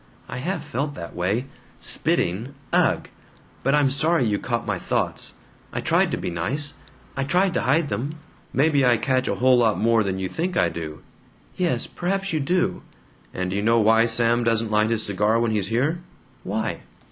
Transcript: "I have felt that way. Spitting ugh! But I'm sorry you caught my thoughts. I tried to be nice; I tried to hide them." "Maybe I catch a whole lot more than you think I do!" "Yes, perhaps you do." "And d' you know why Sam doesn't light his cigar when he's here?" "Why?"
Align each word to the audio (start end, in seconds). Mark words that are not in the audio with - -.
"I 0.27 0.37
have 0.37 0.63
felt 0.63 0.95
that 0.95 1.15
way. 1.15 1.45
Spitting 1.79 2.55
ugh! 2.73 3.07
But 3.61 3.75
I'm 3.75 3.91
sorry 3.91 4.23
you 4.25 4.39
caught 4.39 4.65
my 4.65 4.79
thoughts. 4.79 5.35
I 5.71 5.79
tried 5.79 6.09
to 6.09 6.17
be 6.17 6.31
nice; 6.31 6.73
I 7.15 7.23
tried 7.23 7.53
to 7.53 7.61
hide 7.61 7.89
them." 7.89 8.15
"Maybe 8.51 8.83
I 8.83 8.97
catch 8.97 9.27
a 9.27 9.35
whole 9.35 9.59
lot 9.59 9.77
more 9.79 10.03
than 10.03 10.17
you 10.17 10.27
think 10.27 10.57
I 10.57 10.69
do!" 10.69 11.03
"Yes, 11.55 11.85
perhaps 11.85 12.33
you 12.33 12.39
do." 12.39 12.81
"And 13.31 13.51
d' 13.51 13.53
you 13.53 13.61
know 13.61 13.79
why 13.79 14.05
Sam 14.05 14.43
doesn't 14.43 14.71
light 14.71 14.89
his 14.89 15.03
cigar 15.05 15.39
when 15.39 15.51
he's 15.51 15.67
here?" 15.67 16.01
"Why?" 16.43 16.79